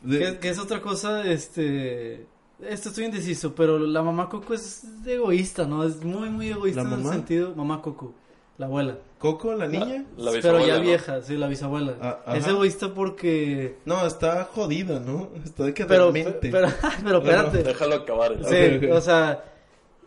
[0.00, 2.26] De- Que, que es otra cosa, este...
[2.68, 5.84] Esto estoy indeciso, pero la mamá Coco es egoísta, ¿no?
[5.84, 7.54] Es muy, muy egoísta ¿La en el sentido...
[7.54, 8.14] Mamá Coco,
[8.58, 8.98] la abuela.
[9.18, 10.04] Coco, la niña.
[10.16, 10.80] La pero bisabuela, ya ¿no?
[10.80, 11.94] vieja, sí, la bisabuela.
[12.00, 13.78] Ah, es egoísta porque...
[13.84, 15.30] No, está jodida, ¿no?
[15.44, 16.38] Está de que Pero, pero,
[17.04, 17.62] pero espérate.
[17.62, 18.36] Déjalo acabar.
[18.44, 19.44] Sí, o sea,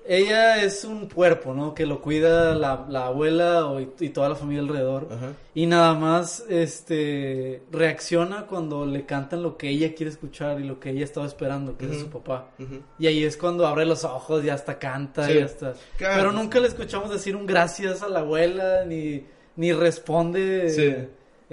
[0.06, 1.74] ella es un cuerpo, ¿no?
[1.74, 5.08] Que lo cuida la, la abuela o- y, toda la familia alrededor.
[5.12, 5.34] Ajá.
[5.56, 10.80] Y nada más, este, reacciona cuando le cantan lo que ella quiere escuchar y lo
[10.80, 12.50] que ella estaba esperando, que es su papá.
[13.00, 15.34] Y ahí es cuando abre los ojos y hasta canta Sí.
[15.34, 15.74] y hasta...
[15.98, 16.16] Claro.
[16.18, 20.96] Pero nunca le escuchamos decir un gracias a la abuela, ni, ni responde Sí.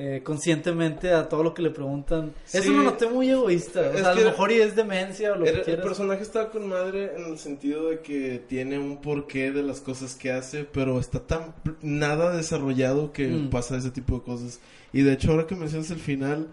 [0.03, 2.33] Eh, conscientemente a todo lo que le preguntan.
[2.45, 2.57] Sí.
[2.59, 3.81] Eso lo noté muy egoísta.
[3.93, 5.85] O sea, a lo mejor y es demencia o lo El, que el quieras.
[5.85, 10.15] personaje está con madre en el sentido de que tiene un porqué de las cosas
[10.15, 13.51] que hace, pero está tan nada desarrollado que Mm.
[13.51, 14.59] pasa ese tipo de cosas.
[14.93, 16.49] Y de hecho, ahora que mencionas el final,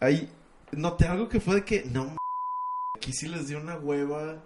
[0.00, 0.28] ahí
[0.72, 2.16] noté algo que fue de que, no, m-
[2.96, 4.36] aquí sí les dio una hueva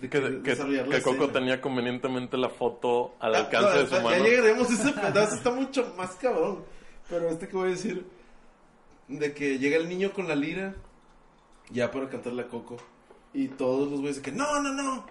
[0.00, 1.32] de Que, que, que, desarrollar la que Coco escena.
[1.32, 4.24] tenía convenientemente la foto al Ah, alcance no, de su ya mano.
[4.24, 6.64] llegaremos a ese pedazo, está mucho más cabrón.
[7.08, 8.06] Pero este que voy a decir,
[9.08, 10.74] de que llega el niño con la lira,
[11.70, 12.76] ya para cantarle a Coco,
[13.32, 15.06] y todos los güeyes de que, no, no, no.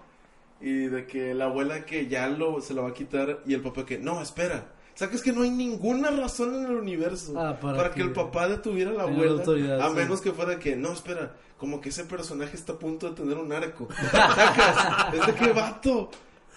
[0.60, 3.60] Y de que la abuela que ya lo, se la va a quitar, y el
[3.62, 4.72] papá que, no, espera.
[4.94, 7.90] O sea, que es que no hay ninguna razón en el universo Ah, para para,
[7.90, 7.96] que...
[7.96, 9.42] que el papá detuviera a la abuela.
[9.42, 9.94] a sí.
[9.94, 13.36] menos que fuera que, no, espera, como que ese personaje está a punto de tener
[13.36, 13.88] un arco.
[14.10, 15.14] ¿Sacas?
[15.14, 16.10] es de que vato.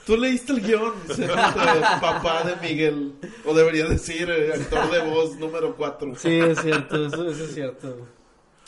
[0.05, 0.93] Tú leíste el guion,
[2.01, 3.13] papá de Miguel.
[3.45, 6.15] O debería decir eh, actor de voz número 4.
[6.15, 8.07] Sí, es cierto, eso, eso es cierto.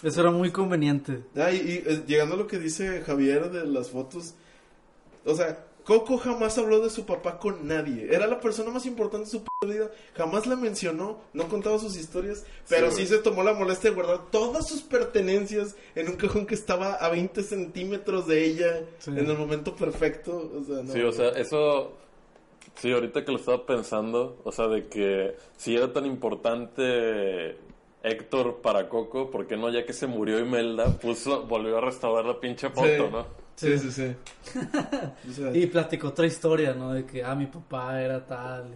[0.03, 1.23] Eso era muy conveniente.
[1.35, 4.35] Ah, y, y, eh, llegando a lo que dice Javier de las fotos.
[5.25, 8.07] O sea, Coco jamás habló de su papá con nadie.
[8.13, 9.89] Era la persona más importante de su p- vida.
[10.15, 12.45] Jamás la mencionó, no contaba sus historias.
[12.69, 16.55] Pero sí, se tomó la molestia de guardar todas sus pertenencias en un cajón que
[16.55, 18.81] estaba a 20 centímetros de ella.
[18.99, 19.09] Sí.
[19.11, 20.51] En el momento perfecto.
[20.59, 20.91] O sea, no.
[20.93, 21.93] Sí, o sea, eso.
[22.75, 27.57] Sí, ahorita que lo estaba pensando, o sea, de que si era tan importante
[28.03, 32.25] Héctor para Coco, ¿por qué no, ya que se murió Imelda, puso, volvió a restaurar
[32.25, 33.03] la pinche foto, Sí.
[33.11, 33.25] ¿no?
[33.67, 34.59] Sí, sí, sí.
[35.29, 36.93] O sea, Y platicó otra historia, ¿no?
[36.93, 38.71] De que, ah, mi papá era tal.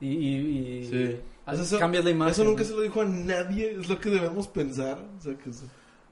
[0.00, 1.16] Y, y, y- y- Sí.
[1.46, 2.32] sea, eso, cambias la imagen.
[2.32, 2.68] eso nunca ¿no?
[2.68, 4.98] se lo dijo a nadie, es lo que debemos pensar.
[5.18, 5.50] O sea, que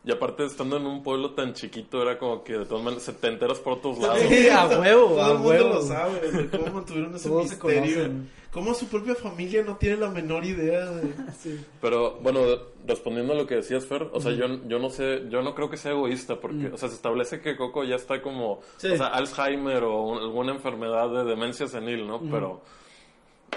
[0.04, 3.12] Y aparte, estando en un pueblo tan chiquito, era como que de todas maneras se
[3.12, 4.18] te enteras por todos lados.
[4.28, 5.68] Sí, a huevo, Todo a el mundo huevo.
[5.74, 7.80] lo sabe, de cómo mantuvieron ese Todos se misterio.
[7.94, 8.30] conocen.
[8.50, 11.14] Cómo su propia familia no tiene la menor idea de...
[11.38, 11.64] Sí.
[11.80, 12.40] Pero bueno,
[12.84, 15.70] respondiendo a lo que decías, Fer, o sea, yo, yo no sé, yo no creo
[15.70, 18.88] que sea egoísta, porque, o sea, se establece que Coco ya está como, Sí.
[18.88, 22.20] o sea, Alzheimer o un- alguna enfermedad de demencia senil, ¿no?
[22.28, 22.60] Pero,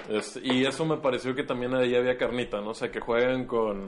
[0.09, 2.69] es- y eso me pareció que también ahí había carnita, ¿no?
[2.69, 3.85] O sea, que juegan con,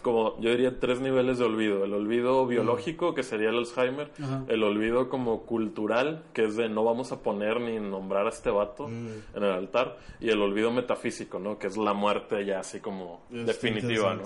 [0.00, 1.84] como yo diría, tres niveles de olvido.
[1.84, 4.44] El olvido biológico, que sería el Alzheimer, Ajá.
[4.48, 8.50] el olvido como cultural, que es de no vamos a poner ni nombrar a este
[8.50, 9.08] vato Mm.
[9.36, 11.58] en el altar, y el olvido metafísico, ¿no?
[11.58, 14.22] Que es la muerte ya así como definitiva, ¿no?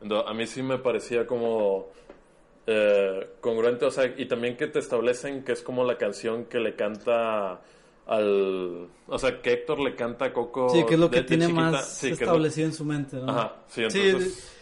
[0.00, 1.86] Entonces, a mí sí me parecía como
[2.66, 6.58] eh, congruente, o sea, y también que te establecen que es como la canción que
[6.60, 7.60] le canta
[8.06, 8.88] al...
[9.06, 10.68] O sea, que Héctor le canta a Coco.
[10.70, 11.62] Sí, que es lo que tiene chiquita.
[11.70, 13.30] más Sí, que es lo- establecido en su mente, ¿no?
[13.30, 14.34] Ajá, sí, Sí, entonces...
[14.34, 14.57] sí,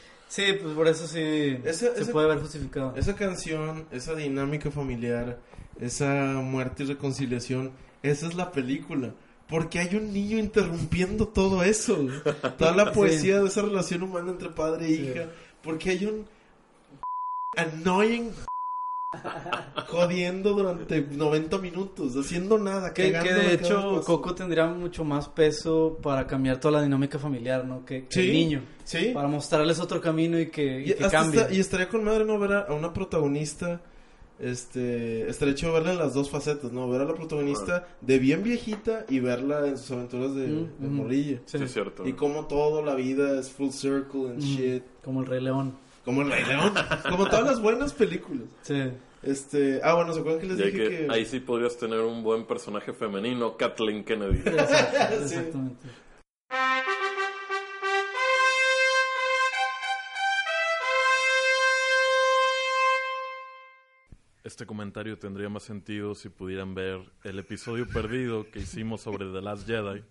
[0.60, 2.94] pues por eso sí Ese- se puede ver justificado.
[2.96, 5.38] Esa canción, esa dinámica familiar,
[5.80, 7.70] esa muerte y reconciliación,
[8.02, 9.14] esa es la película.
[9.48, 12.06] Porque hay un niño interrumpiendo todo eso.
[12.58, 15.02] Toda la poesía de esa relación humana entre padre e Sí.
[15.12, 15.26] hija.
[15.62, 16.26] Porque hay un
[17.56, 18.30] annoying
[19.88, 24.02] jodiendo durante 90 minutos, haciendo nada, Que, de hecho.
[24.04, 27.84] Coco tendría mucho más peso para cambiar toda la dinámica familiar, ¿no?
[27.84, 28.62] Que, que Sí, el niño.
[28.84, 29.10] Sí.
[29.14, 31.40] Para mostrarles otro camino y que, y Y, que hasta cambie.
[31.40, 33.80] está- y estaría con madre no ver a, a una protagonista.
[34.38, 36.86] Este, estaría hecho verla en las dos facetas, ¿no?
[36.90, 40.88] Ver a la protagonista de bien viejita y verla en sus aventuras de, Mm, de
[40.88, 40.94] mm.
[40.94, 41.40] morrilla.
[41.46, 41.56] Sí.
[41.56, 42.06] Sí, es cierto.
[42.06, 44.82] Y como todo la vida es full circle and Mm, shit.
[45.02, 45.72] Como el Rey León.
[46.06, 46.72] Como el Rey León.
[47.10, 48.44] como todas las buenas películas.
[48.62, 48.80] Sí.
[49.22, 51.06] Este, ah, bueno, ¿se acuerdan que les dije que- que...
[51.10, 54.38] Ahí sí podrías tener un buen personaje femenino, Kathleen Kennedy.
[54.44, 55.34] Exacto- Sí.
[55.34, 55.88] Exactamente.
[64.44, 69.42] Este comentario tendría más sentido si pudieran ver el episodio perdido que hicimos sobre The
[69.42, 70.04] Last Jedi.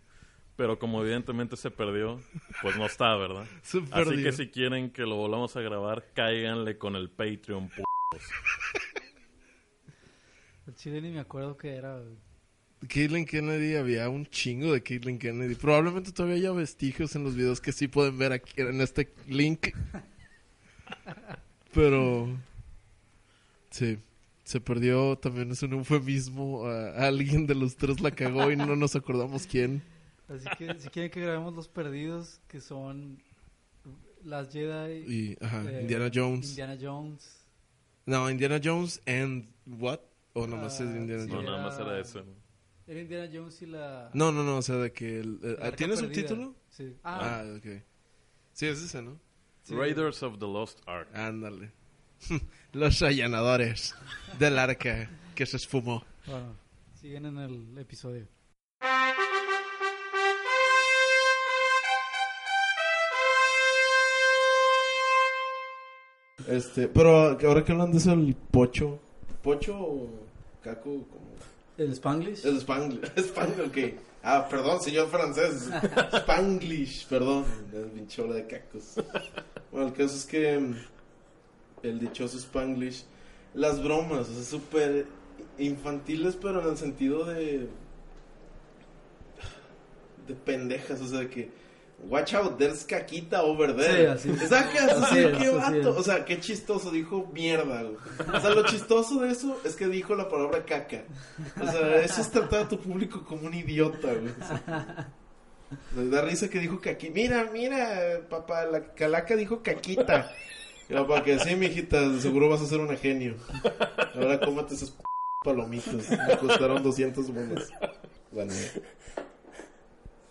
[0.57, 2.21] Pero como evidentemente se perdió,
[2.61, 3.45] pues no está, ¿verdad?
[3.63, 7.67] Se Así que si quieren que lo volvamos a grabar, cáiganle con el Patreon.
[7.69, 7.83] p***.
[10.67, 11.99] El chile ni me acuerdo que era.
[11.99, 12.15] güey.
[12.87, 15.55] Caitlyn Kennedy, había un chingo de Caitlyn Kennedy.
[15.55, 19.69] Probablemente todavía haya vestigios en los videos que sí pueden ver aquí en este link.
[21.73, 22.29] Pero
[23.71, 23.97] sí,
[24.43, 26.65] se perdió también es un eufemismo.
[26.67, 29.81] a- alguien de los tres la cagó y no nos acordamos quién.
[30.27, 33.21] Así que si quieren que grabemos los perdidos, que son
[34.23, 36.49] las Jedi, Y ajá, eh, Indiana Jones.
[36.49, 37.45] Indiana Jones.
[38.07, 39.99] No, Indiana Jones and what?
[40.33, 41.29] O nomás Ah, es Indiana sí.
[41.29, 41.49] No, Jones.
[41.51, 42.23] nada más era eso.
[42.87, 44.09] Era Indiana Jones y la...
[44.13, 45.19] No, no, no, o sea, de que...
[45.19, 46.55] el- eh, ¿Tiene subtítulo?
[46.69, 46.95] Sí.
[47.03, 47.81] Ah, Ah, ok.
[48.53, 49.19] Sí, es ese, ¿no?
[49.63, 49.73] sí.
[49.75, 51.07] Raiders of the Lost Ark.
[51.15, 51.71] Ándale.
[52.73, 53.95] Los allanadores
[54.39, 56.03] del arca que se esfumó.
[56.27, 56.55] Bueno,
[56.99, 58.27] siguen en el episodio.
[66.47, 68.99] Este, pero ahora que hablan de eso, el pocho.
[69.41, 70.09] ¿Pocho o
[70.61, 70.83] caco?
[70.83, 71.25] Como...
[71.77, 72.45] ¿El Spanglish?
[72.45, 73.11] Es Spanglish.
[73.17, 73.99] Spanglish, ok.
[74.23, 75.69] Ah, perdón, señor francés.
[76.13, 77.45] Spanglish, perdón.
[77.73, 78.95] Es pinchola de cacos.
[79.71, 80.75] Bueno, el caso es que mm,
[81.83, 83.05] el dichoso Spanglish,
[83.53, 85.05] las bromas, o sea, súper
[85.57, 87.67] infantiles, pero en el sentido de.
[90.27, 91.64] de pendejas, o sea, de que.
[92.03, 94.17] Watch out, there's caquita over there.
[94.19, 94.49] Sí, así es.
[94.49, 95.95] Sacas, Así así, qué vato.
[95.97, 97.95] O sea, qué chistoso, dijo mierda, güey.
[98.31, 101.03] O sea, lo chistoso de eso es que dijo la palabra caca.
[101.59, 104.33] O sea, eso es tratar a tu público como un idiota, güey.
[105.95, 107.09] Me da risa que dijo caqui.
[107.09, 110.31] Mira, mira, papá, la calaca dijo caquita.
[110.89, 113.33] La papá que sí, mijita, seguro vas a ser una genio.
[114.13, 115.01] Ahora cómate esas p-
[115.43, 116.07] palomitas.
[116.27, 117.69] Me costaron 200 bolas.
[118.31, 118.53] Bueno.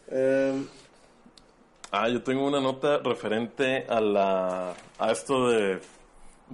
[0.09, 0.67] Em,
[1.97, 5.81] Ah, yo tengo una nota referente a la a esto de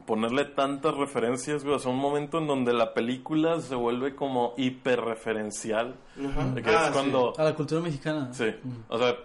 [0.06, 1.76] ponerle tantas referencias, güey.
[1.76, 5.94] O sea, un momento en donde la película se vuelve como hiperreferencial.
[6.28, 6.44] ajá.
[6.54, 6.92] De que Ah, es sí.
[6.92, 7.32] cuando...
[7.38, 8.32] A la cultura mexicana.
[8.32, 8.46] Sí,
[8.88, 9.16] o sea,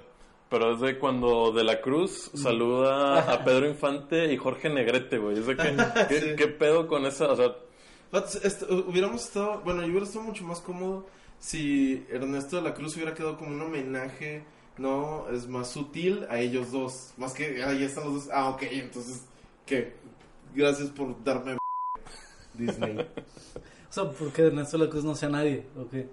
[0.49, 5.38] pero es de cuando De la Cruz saluda a Pedro Infante y Jorge Negrete, güey.
[5.39, 5.75] Es de que,
[6.10, 6.36] ¿qué, Sí.
[6.38, 7.28] qué pedo con esa?
[7.32, 7.56] O sea,
[8.43, 11.06] este, hubiéramos estado, bueno, yo hubiera estado mucho más cómodo
[11.39, 14.43] si Ernesto de la Cruz hubiera quedado como un homenaje,
[14.77, 18.29] no, es más sutil a ellos dos, más que ahí están los dos.
[18.33, 19.23] Ah, ok, entonces,
[19.65, 19.93] ¿qué?
[20.53, 21.57] Gracias por darme
[22.53, 23.07] Disney.
[23.89, 26.09] O sea, porque Ernesto de la Cruz no sea nadie, ¿o qué?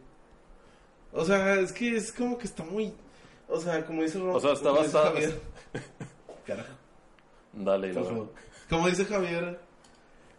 [1.13, 2.95] O sea, es que es como que está muy,
[3.49, 5.41] o sea, como dice Ro- O sea, está basado- Javier.
[6.47, 6.69] Carajo.
[7.53, 7.93] dale.
[7.93, 8.33] Por favor.
[8.71, 9.59] Como dice Javier,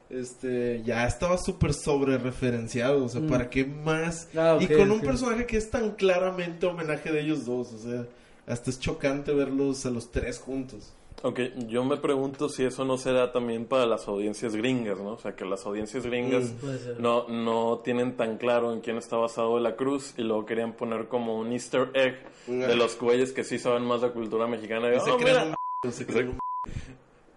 [0.09, 3.27] este, ya estaba súper sobre referenciado, o sea, Mm.
[3.29, 4.27] ¿para qué más?
[4.35, 8.05] Ah, y con un personaje que es tan claramente homenaje de ellos dos, o sea,
[8.45, 10.93] hasta es chocante verlos a los tres juntos.
[11.25, 11.39] Ok,
[11.69, 15.13] yo me pregunto si eso no se da también para las audiencias gringas, ¿no?
[15.13, 17.01] O sea, que las audiencias gringas Mm.
[17.01, 20.73] No, no tienen tan claro en quién está basado de la cruz y luego querían
[20.73, 24.91] poner como un easter egg de los güeyes que sí saben más de cultura mexicana.
[24.93, 26.37] Y, Y se "Oh, creen mira, un se creen un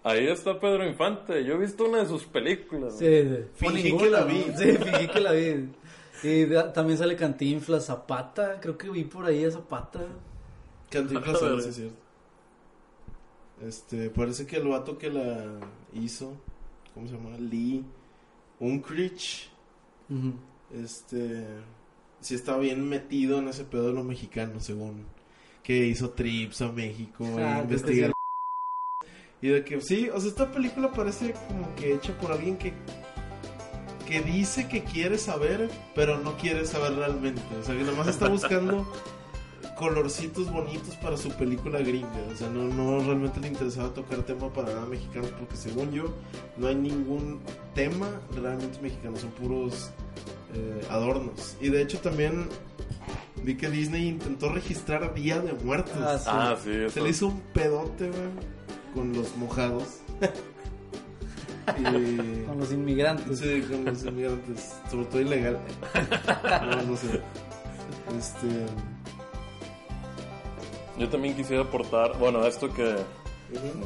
[0.09, 2.97] ahí está Pedro Infante, yo he visto una de sus películas.
[2.99, 3.38] Sí, sí.
[3.55, 4.27] Fingí que la ¿no?
[4.27, 4.42] vi.
[4.57, 5.69] Sí, fingí que la vi.
[6.23, 8.59] Y también sale Cantinflas, Zapata.
[8.61, 10.01] Creo que vi por ahí a Zapata.
[10.90, 11.62] Cantinflas, A ver.
[11.62, 11.97] sí, es cierto.
[13.66, 15.45] Este, parece que el vato que la
[15.95, 16.35] hizo,
[16.95, 17.37] ¿cómo se llama?
[17.38, 17.83] Lee
[18.61, 19.51] Unkrich,
[20.11, 20.35] Ujú.
[20.75, 21.47] este,
[22.21, 25.05] sí estaba bien metido en ese pedo de lo mexicano, según
[25.62, 28.12] que hizo trips a México, e Ah, investigar.
[29.47, 32.73] Y de que sí, o sea, esta película parece como que hecha por alguien que
[34.05, 37.43] que dice que quiere saber, pero no quiere saber realmente.
[37.61, 38.93] O sea, que nomás está buscando
[39.79, 42.27] colorcitos bonitos para su película gringa.
[42.33, 46.13] O sea, no, no realmente le interesaba tocar tema para nada mexicano, porque según yo,
[46.57, 47.41] no hay ningún
[47.73, 49.93] tema realmente mexicano, son puros
[50.55, 51.57] eh, adornos.
[51.61, 52.49] Y de hecho también
[53.45, 55.95] vi que Disney intentó registrar Día de Muertos.
[56.01, 56.31] Ah, sí.
[56.33, 58.56] Ah, sí, Se le hizo un pedote, güey,
[58.97, 60.01] con los mojados.
[61.79, 61.83] y...
[62.47, 63.39] Con los inmigrantes.
[63.39, 65.59] Sí, con los inmigrantes, sobre todo ilegal.
[66.71, 67.21] No, no sé.
[68.17, 68.67] Este.
[70.99, 72.97] Yo también quisiera aportar, bueno, esto que.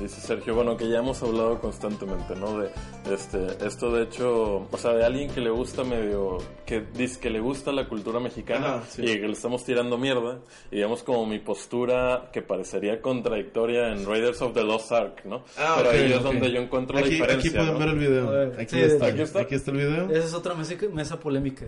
[0.01, 2.59] Dice Sergio, bueno, que ya hemos hablado constantemente, ¿no?
[2.59, 2.70] De
[3.12, 7.31] este, esto de hecho, o sea, de alguien que le gusta medio, que dice que
[7.31, 9.03] le gusta la cultura mexicana Ajá, sí.
[9.03, 10.38] y que le estamos tirando mierda,
[10.70, 15.44] y digamos como mi postura que parecería contradictoria en Raiders of the Lost Ark, ¿no?
[15.59, 17.51] Ah, Pero ahí es donde yo encuentro aquí, la diferencia.
[17.51, 17.79] Aquí pueden ¿no?
[17.79, 18.31] ver el video.
[18.31, 19.07] Ver, aquí, sí, está.
[19.07, 19.40] aquí está.
[19.40, 20.11] Aquí está el video.
[20.11, 21.66] Esa es otra mesa, mesa polémica.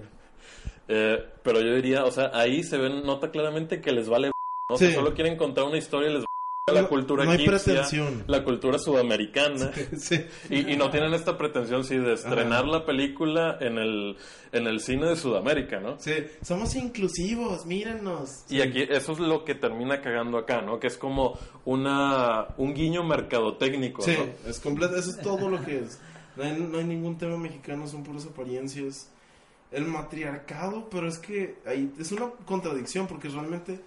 [0.89, 4.75] Eh, pero yo diría, o sea, ahí se ven, nota claramente que les vale, ¿no?
[4.75, 4.95] O sea, Sí.
[4.95, 6.27] solo quieren contar una historia y les vale
[6.75, 8.25] la cultura no hay egipcia, pretensión.
[8.27, 9.71] la cultura sudamericana.
[9.99, 10.25] Sí.
[10.51, 14.17] Y, y no tienen esta pretensión, sí, de estrenar la película en el,
[14.53, 15.99] en el cine de Sudamérica, ¿no?
[15.99, 18.45] Sí, somos inclusivos, mírenos.
[18.49, 20.79] Y aquí, eso es lo que termina cagando acá, ¿no?
[20.81, 24.51] Que es como una, un guiño mercadotécnico, Sí, ¿no?
[24.51, 26.01] es completo, eso es todo lo que es.
[26.37, 29.11] No hay, no hay ningún tema mexicano, son puras apariencias.
[29.71, 33.81] El matriarcado, pero es que ahí es una contradicción, porque realmente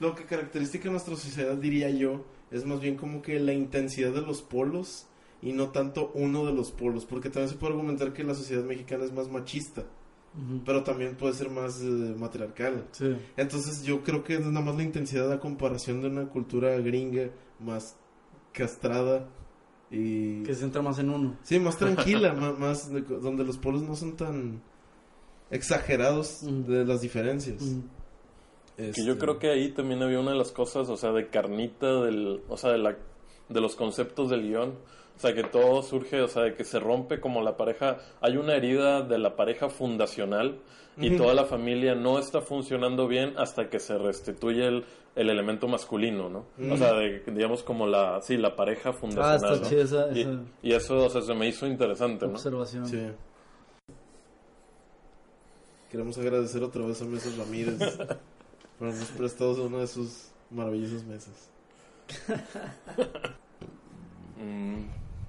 [0.00, 4.22] lo que caracteriza nuestra sociedad, diría yo, es más bien como que la intensidad de
[4.22, 5.06] los polos
[5.42, 8.64] y no tanto uno de los polos, porque también se puede argumentar que la sociedad
[8.64, 9.84] mexicana es más machista.
[10.64, 11.84] pero también puede ser más eh,
[12.16, 12.84] matriarcal.
[12.92, 13.16] Sí.
[13.36, 17.30] Entonces yo creo que es nada más la intensidad a comparación de una cultura gringa
[17.58, 17.96] más
[18.52, 19.26] castrada
[19.90, 20.42] y...
[20.44, 21.36] Que se centra más en uno.
[21.42, 24.60] Sí, más tranquila, más, de- donde los polos no son tan
[25.50, 27.62] exagerados de las diferencias.
[28.78, 32.00] Este, yo creo que ahí también había una de las cosas, o sea, de carnita
[32.02, 32.96] del, o sea, de la,
[33.48, 34.70] de los conceptos del guion.
[35.16, 38.36] O sea, que todo surge, o sea, de que se rompe como la pareja, hay
[38.36, 40.60] una herida de la pareja fundacional
[40.96, 44.84] y toda la familia no está funcionando bien hasta que se restituye el,
[45.16, 46.46] el elemento masculino, ¿no?
[46.72, 49.32] O sea, de, digamos como la, sí, la pareja fundacional.
[49.32, 49.68] Ah, está ¿no?
[49.68, 52.32] chida esa- y, esa y eso, o sea, se me hizo interesante, ¿no?
[52.32, 52.86] observación.
[52.86, 53.00] Sí.
[55.90, 57.78] Queremos agradecer otra vez a Mesas Ramírez
[58.78, 61.50] por habernos prestado una de sus maravillosas mesas.
[64.40, 64.84] Mm,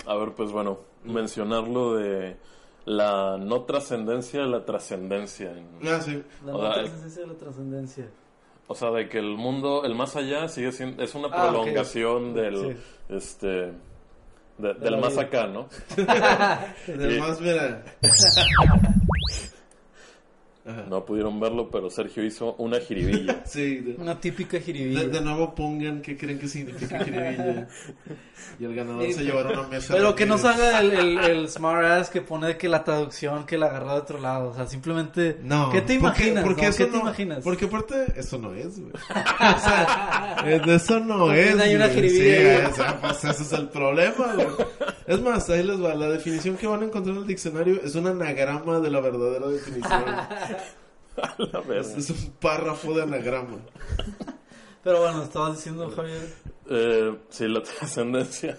[0.07, 2.37] a ver, pues bueno, mencionarlo de
[2.85, 5.51] la no trascendencia de la trascendencia.
[5.51, 6.23] en- Ah, sí.
[6.45, 8.07] La O no trascendencia de la trascendencia.
[8.67, 11.49] O sea, de que el mundo, el más allá, sigue siendo, es una Ah, ok.
[11.49, 12.81] prolongación del, Sí.
[13.09, 15.21] este, de- del la más vida.
[15.23, 15.67] acá, ¿no?
[16.87, 17.83] Además, mira.
[20.65, 20.85] Ajá.
[20.89, 23.43] No pudieron verlo, pero Sergio hizo una jiribilla.
[23.45, 24.99] Sí, de, Una típica jiribilla.
[25.01, 27.67] de- de nuevo pongan qué creen que significa jiribilla.
[28.59, 29.93] Y el ganador se llevará una mesa.
[29.93, 33.57] Pero que no salga el, el, el smart ass que pone que la traducción que
[33.57, 34.49] la agarró de otro lado.
[34.49, 35.37] O sea, simplemente.
[35.41, 35.69] No.
[35.71, 36.43] ¿Qué te porque- imaginas?
[36.43, 36.67] Porque, no?
[36.69, 37.39] eso ¿Qué te no, imaginas?
[37.43, 38.91] Porque aparte, eso no es, güey.
[39.39, 41.59] O sea, eh, eso no Porque es.
[41.59, 42.65] hay una jiribilla.
[42.67, 44.47] Sí, o sea, pues ese es el problema, güey.
[45.07, 45.95] Es más, ahí les va.
[45.95, 49.47] La definición que van a encontrar en el diccionario es un anagrama de la verdadera
[49.47, 50.03] definición.
[51.37, 51.81] La verga.
[51.97, 53.57] es, un párrafo de anagrama.
[54.83, 56.33] Pero bueno, estabas diciendo, Javier.
[56.69, 58.57] Eh, sí, la trascendencia.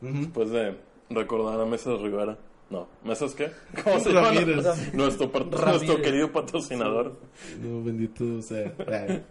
[0.00, 0.76] Después de
[1.10, 2.38] recordar a Mesas Rivera.
[2.70, 3.50] No, ¿Mesas qué?
[3.82, 4.28] ¿Cómo se llama?
[4.28, 4.94] Ramírez.
[4.94, 7.16] Nuestro, nuestro querido patrocinador.
[7.60, 8.72] No, bendito sea.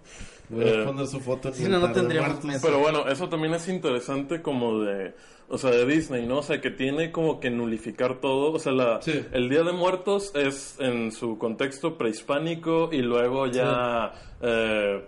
[0.50, 2.40] Voy a Eh, poner su foto en si no, no tendríamos.
[2.62, 5.14] Pero bueno, eso también es interesante como de,
[5.50, 6.38] o sea, de Disney, ¿no?
[6.38, 8.54] O sea, que tiene como que nulificar todo.
[8.54, 9.26] O sea, la, Sí.
[9.34, 15.04] el Día de Muertos es en su contexto prehispánico y luego ya eh,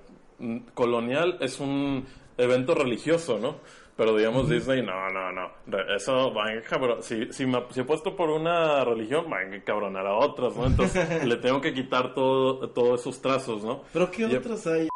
[0.74, 2.06] colonial es un
[2.38, 3.58] evento religioso, ¿no?
[3.96, 5.52] Pero digamos Disney, no, no, no.
[5.94, 10.08] Eso va a encabron- Si, si, me, si apuesto por una religión, va a encabronar
[10.08, 10.66] a otras, ¿no?
[10.68, 13.82] Entonces le tengo que quitar todo, todos esos trazos, ¿no?
[13.92, 14.88] Pero ¿qué Y- otras hay?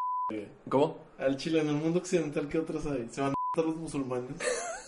[0.70, 0.98] ¿Cómo?
[1.20, 3.08] Al Chile, en el mundo occidental, ¿qué otras hay?
[3.12, 4.32] ¿Se van a matar los musulmanes?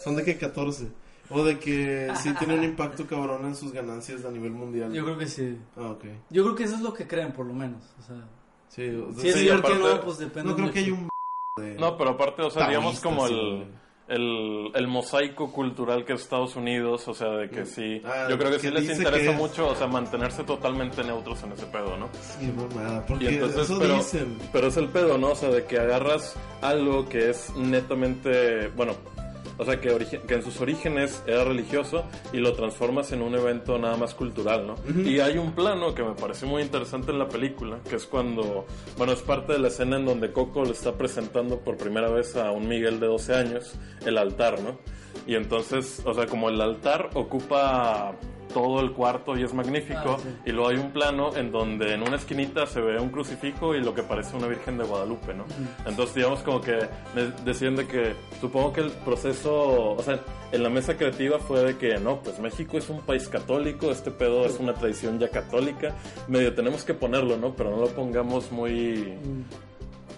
[0.03, 0.87] ¿Son de que 14?
[1.29, 4.93] ¿O de que sí tiene un impacto cabrón en sus ganancias a nivel mundial?
[4.93, 5.57] Yo creo que sí.
[5.75, 6.05] Ah, ok.
[6.29, 7.83] Yo creo que eso es lo que creen, por lo menos.
[7.99, 8.27] O sea,
[8.67, 10.49] Sí, o sea, si es Sí, cierto aparte- no, pues depende.
[10.49, 11.09] no creo que haya un...
[11.57, 13.67] de No, pero aparte, o sea, digamos como el.
[14.07, 18.37] El, el mosaico cultural que es Estados Unidos, o sea, de que sí, Ah, yo
[18.37, 21.97] creo que sí les interesa es- mucho, o sea, mantenerse totalmente neutros en ese pedo,
[21.97, 22.09] ¿no?
[22.21, 24.37] Sí, mamada, Y porque entonces, eso pero, dicen.
[24.53, 25.29] pero es el pedo, ¿no?
[25.31, 28.93] O sea, de que agarras algo que es netamente, bueno,
[29.57, 33.97] o sea, que, en sus orígenes era religioso y lo transformas en un evento nada
[33.97, 34.75] más cultural, ¿no?
[35.03, 38.65] Y hay un plano que me pareció muy interesante en la película, que es cuando,
[38.97, 42.35] bueno, es parte de la escena en donde Coco le está presentando por primera vez
[42.35, 44.77] a un Miguel de 12 años el altar, ¿no?
[45.27, 48.15] Y entonces, o sea, como el altar ocupa
[48.55, 50.29] todo el cuarto y es magnífico, Ah, sí.
[50.45, 53.81] y luego hay un plano en donde en una esquinita se ve un crucifijo y
[53.81, 55.43] lo que parece una Virgen de Guadalupe, ¿no?
[55.85, 56.79] Entonces, digamos como que
[57.13, 60.21] me decían de que supongo que el proceso, o sea,
[60.53, 64.09] en la mesa creativa fue de que no, pues México es un país católico, este
[64.09, 65.93] pedo es una tradición ya católica,
[66.29, 67.53] medio tenemos que ponerlo, ¿no?
[67.55, 69.15] Pero no lo pongamos muy...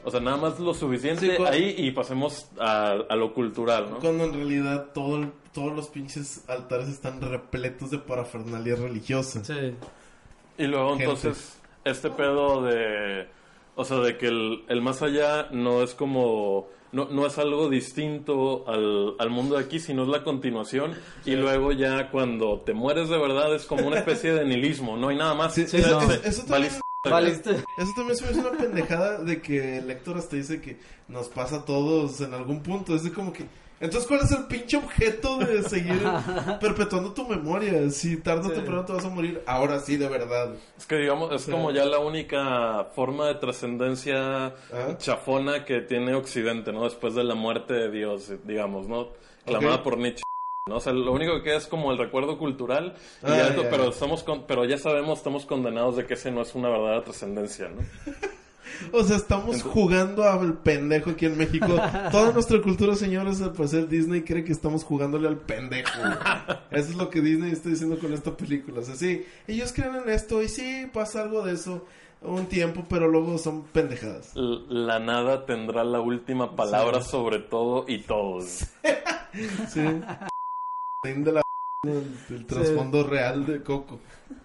[0.07, 3.99] O sea, nada más lo suficiente Sí, ahí y pasemos a, a lo cultural, ¿no?
[3.99, 9.43] Cuando en realidad todo el- todos los pinches altares están repletos de parafernalia religiosa.
[9.43, 9.73] Sí.
[10.57, 11.03] Y luego Gente.
[11.03, 13.27] entonces, este pedo de...
[13.75, 16.67] O sea, de que el, el más allá no es como...
[16.93, 20.93] No, no es algo distinto al, al mundo de aquí, sino es la continuación.
[21.25, 24.95] Y luego ya cuando te mueres de verdad es como una especie de nihilismo.
[24.95, 25.53] No hay nada más.
[25.53, 26.11] Sí, Sí, eso, no.
[26.11, 26.71] eso- eso también,
[27.09, 27.49] Valiste.
[27.51, 27.71] Valiste.
[27.77, 31.29] eso también se me hace una pendejada de que el lector hasta dice que nos
[31.29, 32.95] pasa a todos en algún punto.
[32.95, 33.45] Es de como que...
[33.79, 36.01] Entonces, ¿cuál es el pinche objeto de seguir
[36.59, 37.87] perpetuando tu memoria?
[37.91, 38.55] Si tarde o Sí.
[38.55, 40.55] temprano te vas a morir, ahora sí, de verdad.
[40.75, 44.97] Es que digamos, es como ya la única forma de trascendencia Ah.
[44.97, 46.85] chafona que tiene Occidente, ¿no?
[46.85, 49.09] Después de la muerte de Dios, digamos, ¿no?
[49.45, 50.23] Clamada por Nietzsche.
[50.67, 50.75] ¿No?
[50.77, 52.93] O sea, lo único que queda es como el recuerdo cultural,
[53.23, 53.91] y Ah, pero
[54.25, 57.81] con- pero ya sabemos, estamos condenados de que ese no es una verdadera trascendencia, ¿no?
[58.91, 61.65] O sea, estamos jugando al pendejo aquí en México.
[62.11, 65.89] Toda nuestra cultura, señores, al parecer Disney cree que estamos jugándole al pendejo.
[65.99, 66.11] güey.
[66.71, 68.81] Eso es lo que Disney está diciendo con esta película.
[68.81, 71.85] O sea, sí, ellos creen en esto y sí, pasa algo de eso
[72.21, 74.33] un tiempo, pero luego son pendejadas.
[74.35, 78.65] La nada tendrá la última palabra sobre todo y todos.
[79.69, 79.81] Sí.
[81.03, 81.41] De la
[81.85, 83.99] el, trasfondo real de Coco.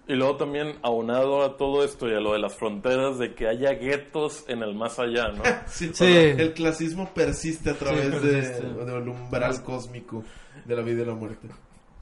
[0.06, 3.48] Y luego también aunado a todo esto y a lo de las fronteras de que
[3.48, 5.42] haya guetos en el más allá, ¿no?
[5.66, 6.04] Sí, Sí.
[6.04, 8.62] El clasismo persiste a través persiste.
[8.66, 10.22] de, del umbral cósmico
[10.66, 11.48] de la vida y la muerte.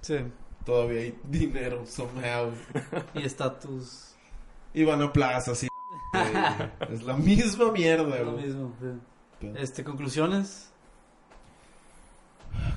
[0.01, 0.17] Sí.
[0.65, 2.51] Todavía hay dinero, somehow.
[3.15, 4.15] Y estatus.
[4.75, 5.69] Y van a plazas y...
[6.93, 8.47] es la misma mierda, Lo güey.
[8.47, 8.73] mismo.
[8.81, 8.87] sí.
[9.41, 10.70] Pero- Este, conclusiones.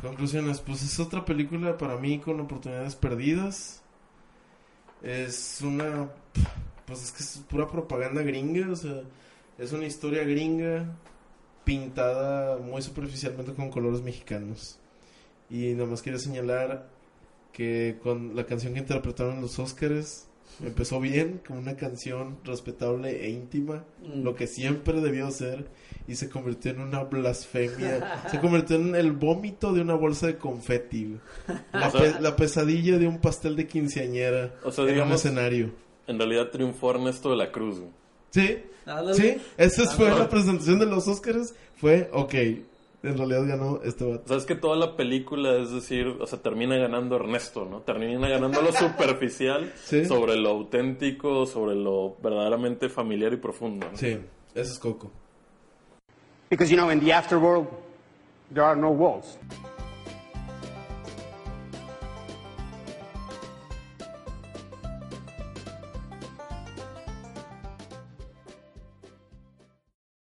[0.01, 3.81] Conclusiones, pues es otra película para mí con oportunidades perdidas.
[5.01, 6.09] Es una...
[6.85, 9.01] Pues es que es pura propaganda gringa, o sea,
[9.57, 10.85] es una historia gringa
[11.63, 14.79] pintada muy superficialmente con colores mexicanos.
[15.49, 16.89] Y nada más quiero señalar
[17.53, 20.27] que con la canción que interpretaron los Óscares
[20.63, 24.23] empezó bien, como una canción respetable e íntima, Mm.
[24.23, 25.67] lo que siempre debió ser,
[26.07, 28.21] y se convirtió en una blasfemia.
[28.31, 31.17] se convirtió en el vómito de una bolsa de confeti.
[31.71, 34.95] La, O sea- pe- la pesadilla de un pastel de quinceañera O sea, en un
[34.95, 35.71] digamos- escenario.
[36.07, 37.79] En realidad triunfó Ernesto de la Cruz.
[37.79, 37.91] güey.
[38.31, 39.13] Sí, Ándale.
[39.13, 41.53] sí, esa fue Ah, la presentación de los Óscares.
[41.77, 42.33] Fue, ok,
[43.03, 44.23] en realidad ganó este vato.
[44.25, 47.81] O sea, es que toda la película, es decir, o sea, termina ganando Ernesto, ¿no?
[47.81, 50.05] Termina ganando lo superficial Sí.
[50.05, 53.87] sobre lo auténtico, sobre lo verdaderamente familiar y profundo.
[53.91, 53.97] ¿no?
[53.97, 54.17] Sí,
[54.55, 55.11] ese es Coco.
[56.49, 57.67] Because, you know, in the afterworld,
[58.53, 59.37] there are no walls.